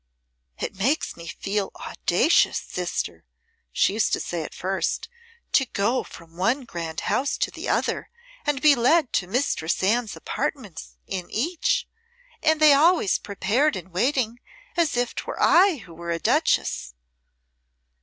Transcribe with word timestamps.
"It 0.57 0.73
makes 0.75 1.15
me 1.15 1.27
feel 1.27 1.69
audacious, 1.75 2.57
sister," 2.57 3.23
she 3.71 3.93
used 3.93 4.11
to 4.13 4.19
say 4.19 4.41
at 4.41 4.55
first, 4.55 5.07
"to 5.51 5.67
go 5.67 6.01
from 6.01 6.35
one 6.37 6.65
grand 6.65 7.01
house 7.01 7.37
to 7.37 7.51
the 7.51 7.69
other 7.69 8.09
and 8.43 8.63
be 8.63 8.73
led 8.73 9.13
to 9.13 9.27
Mistress 9.27 9.83
Anne's 9.83 10.15
apartments, 10.15 10.97
in 11.05 11.29
each, 11.29 11.87
and 12.41 12.59
they 12.59 12.73
always 12.73 13.19
prepared 13.19 13.75
and 13.75 13.89
waiting 13.93 14.39
as 14.75 14.97
if 14.97 15.13
'twere 15.13 15.37
I 15.39 15.75
who 15.85 15.93
were 15.93 16.09
a 16.09 16.17
Duchess." 16.17 16.95